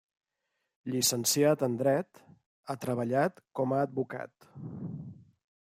Llicenciat 0.93 1.65
en 1.67 1.75
dret, 1.81 2.23
ha 2.67 2.77
treballat 2.87 3.39
com 3.61 3.75
a 3.77 3.85
advocat. 3.91 4.51